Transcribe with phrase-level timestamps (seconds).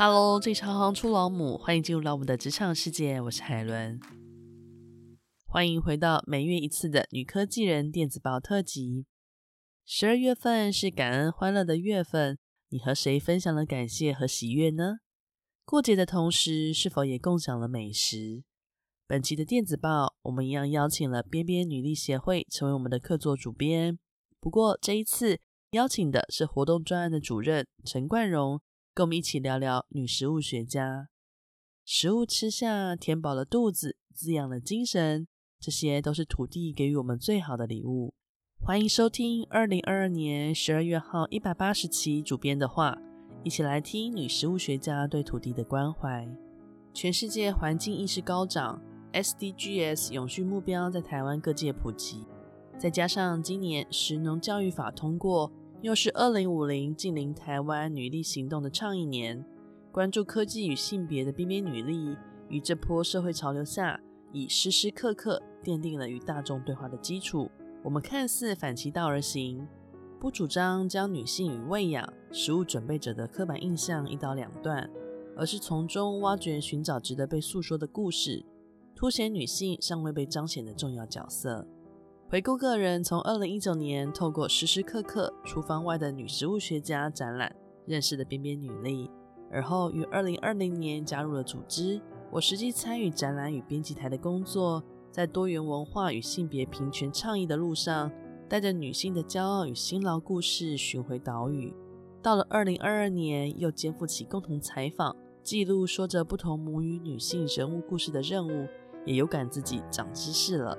[0.00, 3.98] Hello，这行行出老母，欢迎进入老母的职场世界，我是海伦。
[5.44, 9.06] 欢迎回到每月一次的女科技人电子报特辑。
[9.84, 12.38] 十二月份是感恩欢乐的月份，
[12.68, 14.98] 你和谁分享了感谢和喜悦呢？
[15.64, 18.44] 过节的同时，是否也共享了美食？
[19.08, 23.98] 本期的电子报，我们一样邀请了边边女力协会成为我们的客座主编。
[24.38, 25.40] 不过这一次
[25.72, 28.60] 邀请的是活动专案的主任陈冠荣。
[28.98, 31.08] 跟我们一起聊聊女食物学家。
[31.84, 35.28] 食物吃下，填饱了肚子，滋养了精神，
[35.60, 38.12] 这些都是土地给予我们最好的礼物。
[38.60, 42.98] 欢迎收听二零二二年十二月号一百八十期主编的话，
[43.44, 46.28] 一起来听女食物学家对土地的关怀。
[46.92, 52.26] 全世界环境意识高涨，SDGs 永续目标在台湾各界普及，
[52.76, 55.52] 再加上今年食农教育法通过。
[55.80, 59.44] 又是二零五零近临台湾女力行动的倡议年，
[59.92, 62.16] 关注科技与性别的边边女力，
[62.48, 64.00] 于这波社会潮流下，
[64.32, 67.48] 已时时刻刻奠定了与大众对话的基础。
[67.84, 69.68] 我们看似反其道而行，
[70.18, 74.90] 不主张将女性与喂养、食物准备者的刻板印象一刀两断，
[75.36, 78.44] 而是从中挖掘、寻找值得被诉说的故事，
[78.96, 81.68] 凸显女性尚未被彰显的重要角色。
[82.30, 87.50] 回顾个人，从二零一九年透过时时刻刻厨房外的女植物学家展览
[87.86, 89.10] 认识的边边女力，
[89.50, 91.98] 而后于二零二零年加入了组织。
[92.30, 98.12] 我实际参与展览与编辑台的工作，在多元文化与性别平权倡议的路上，
[98.46, 101.74] 带着女性的骄傲与辛劳故事巡回岛屿。
[102.22, 108.68] 到了二零二二年，又肩负起共同采访、记录说着不同母语女性人物故事的任务，
[109.06, 110.76] 也有感自己长知识了。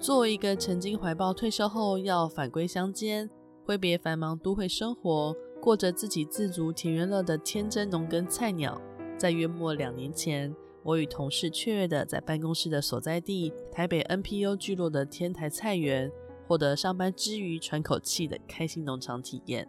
[0.00, 3.28] 作为一个曾经怀抱退休后要返归乡间，
[3.66, 8.80] 挥别繁忙都会生活，过着自给自足田园乐的天真农耕菜鸟，
[9.18, 16.10] 在约莫两年前，我与同事雀跃地在办公室的所在地台北 NPU 聚落的天台菜园，
[16.48, 19.68] 获得上班之余喘口气的开心农场体验，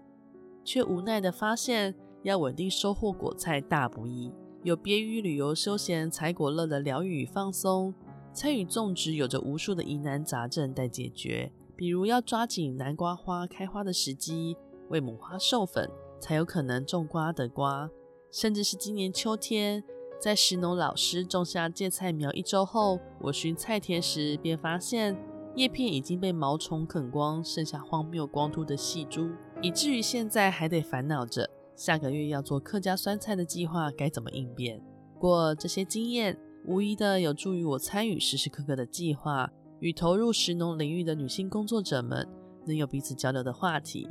[0.64, 4.32] 却无奈地发现，要稳定收获果菜大不易，
[4.64, 7.94] 有别于旅游休闲采果乐的疗愈与放松。
[8.34, 14.56] 参与种植有着无数的疑难杂症待解决，比如要抓紧南瓜花开花的时机，
[14.90, 17.90] 为母花授粉，才有可能种瓜得瓜；
[18.32, 19.84] 甚至是今年秋天，
[20.20, 25.18] 在石农老师种下芥菜苗一周后，我巡菜田时便发现
[25.56, 29.30] 叶片已经被毛虫啃光，剩下荒谬光秃的细株，
[29.62, 34.82] 以至于现在还得烦恼着下个月要做客家酸菜的计划该怎么应变。
[35.14, 36.40] 不过这些经验。
[36.66, 42.28] 无疑的有助于我参与时时刻刻的计划，与投入食农领域的女性工作者们
[42.66, 44.08] 能有彼此交流的话题。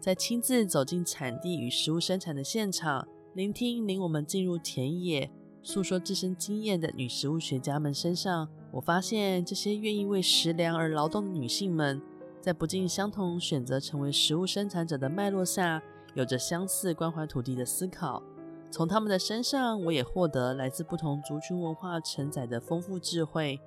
[0.00, 5.30] 在亲自走进产地与食物生产的现场，聆听领我们进入田野、
[5.62, 12.00] 诉说自身经验的女食物学家们身上，我发现这些愿意为食粮而劳动的女性们，
[12.40, 15.82] 在不尽相同选择成为食物生产者的脉络下，
[16.14, 18.22] 有着相似关怀土地的思考。
[18.70, 23.60] 从他们的身上，我也获得来自不同族群文化承载的丰富智慧。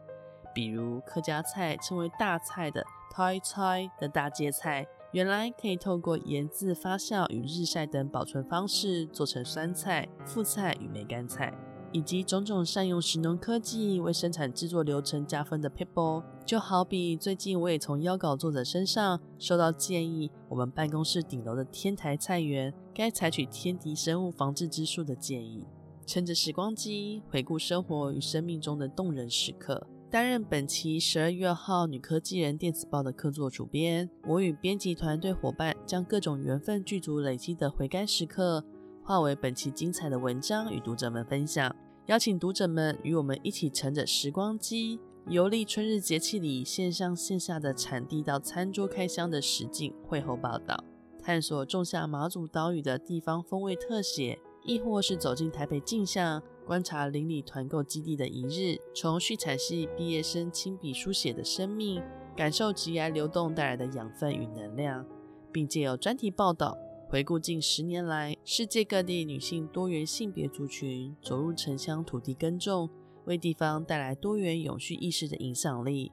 [0.53, 11.53] 比如客家菜称为大菜的台菜的大芥菜，原来可以透过盐渍、发酵与日晒等保存方式做成酸菜、副菜与梅干菜。
[11.91, 25.65] 以及种种善用食农科技为生产制作流程加分的 people，，就好比最近我也从邀稿作者身上收到建议，我们办公室顶楼的天台菜园该采取天敌生物防治之术的建议。
[26.05, 38.63] 乘着时光机回顾生活与生命中的动人时刻，担任本期十二月号女科技人电子报的客座主编，我与编辑团队伙伴将各种缘分具足累积的回甘时刻，
[39.01, 41.73] 化为本期精彩的文章与读者们分享。
[42.07, 44.99] 邀请读者们与我们一起乘着时光机，
[45.29, 50.83] 游历春日节气里线上线下的产地到餐桌开箱的实景会后报道，
[51.23, 62.03] 探索种下马祖岛屿的地方风味特写，亦或是走进台北镜像，观察邻里团购基地的一日，从畜产系毕业生亲笔书写的生命，
[62.35, 65.05] 感受职涯流动带来的养分与能量，
[65.49, 66.77] 并借由专题报道。
[67.07, 72.89] 回顾近十年来，世界各地女性多元性别族群走入城乡土地耕种，
[73.23, 76.11] 为地方带来多元永续意识的影响力，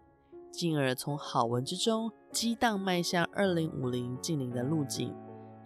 [0.51, 5.15] 进而从好文之中激荡迈向二零五零净零的路径。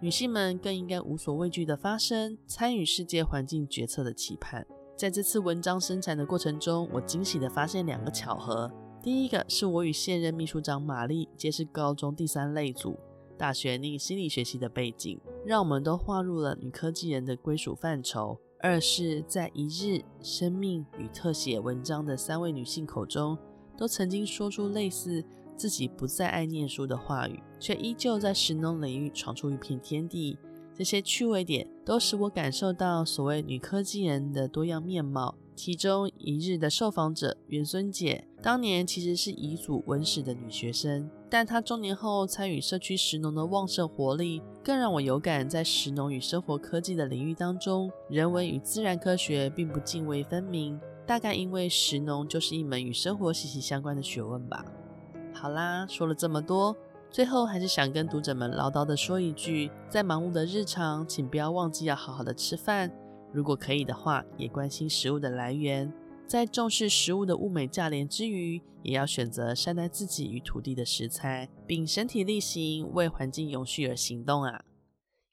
[0.01, 4.65] 女性们更应该无所畏惧地发声，参与世界环境决策的期盼。
[4.95, 8.71] 在这次文章生产的过程中，我惊喜地发现两个巧合：
[9.01, 12.97] 第一个是我与现任秘书长玛丽皆是高中第三类组。
[13.37, 18.39] 大学念心理学系的背景，让我们都划入了女科技人的归属范畴。
[18.61, 23.37] 二是，在《一日生命与特写》文章的三位女性口中，
[23.77, 25.23] 都曾经说出类似
[25.55, 30.37] 自己不再爱念书的话语，却依旧在食农领域闯出一片天地。
[30.73, 35.35] 这些趣味点都使我感受到所谓女科技人的多样面貌。
[35.55, 50.77] 其中一日的受访者袁孙姐，当年其实是乙组文史的女学生，但她中年后参与社区食农的旺盛活力，更让我有感在食农与生活科技的领域当中，人文与自然科学并不泾渭分明。
[51.05, 54.65] 大概因为食农就是一门与生活息息相关的学问吧。
[55.33, 56.75] 好啦，说了这么多，
[57.11, 62.91] 最后还是想跟读者们唠叨的说一句：在忙碌的日常，请不要忘记要好好的吃饭。
[63.31, 65.91] 如果可以的话，也关心食物的来源，
[66.25, 74.63] 在重视食物的物美价廉之余，也要选择善待自己与土地的食材，并身体力行为环境永续而行动啊！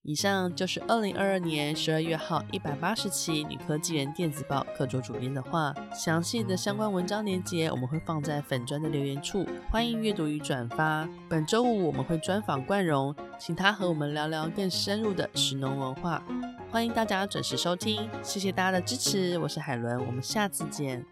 [0.04, 5.72] 以上就是二零二二年十二月号一百八十期《女科技人电子报》课桌主编的话。
[5.94, 11.08] 详细的相关文章链接我们会放在粉专的留言处，欢迎阅读与转发。
[11.28, 16.20] 本周五我们会专访冠荣，请他和我们聊聊更深入的石农文化。
[16.68, 21.06] 欢迎大家准时收听，谢谢大家的支持，我是海伦，我们下次见。